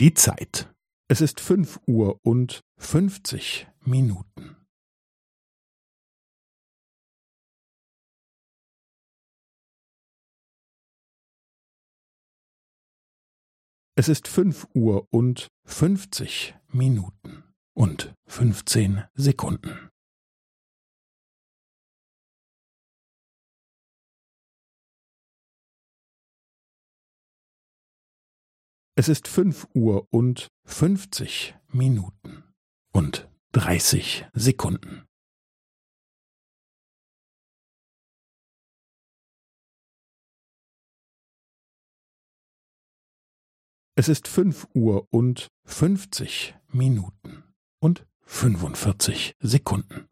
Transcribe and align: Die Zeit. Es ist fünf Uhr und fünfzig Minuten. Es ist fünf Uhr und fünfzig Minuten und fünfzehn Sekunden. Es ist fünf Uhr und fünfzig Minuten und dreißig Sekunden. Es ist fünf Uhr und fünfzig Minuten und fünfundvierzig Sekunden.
Die 0.00 0.14
Zeit. 0.14 0.72
Es 1.08 1.20
ist 1.20 1.40
fünf 1.40 1.80
Uhr 1.88 2.20
und 2.22 2.60
fünfzig 2.78 3.66
Minuten. 3.80 4.56
Es 13.96 14.08
ist 14.08 14.28
fünf 14.28 14.68
Uhr 14.72 15.08
und 15.10 15.48
fünfzig 15.66 16.54
Minuten 16.68 17.42
und 17.74 18.14
fünfzehn 18.28 19.02
Sekunden. 19.14 19.90
Es 29.00 29.06
ist 29.06 29.28
fünf 29.28 29.68
Uhr 29.74 30.08
und 30.10 30.48
fünfzig 30.64 31.54
Minuten 31.68 32.42
und 32.92 33.30
dreißig 33.52 34.26
Sekunden. 34.32 35.06
Es 43.94 44.08
ist 44.08 44.26
fünf 44.26 44.66
Uhr 44.74 45.06
und 45.12 45.46
fünfzig 45.64 46.56
Minuten 46.66 47.44
und 47.78 48.04
fünfundvierzig 48.22 49.36
Sekunden. 49.38 50.08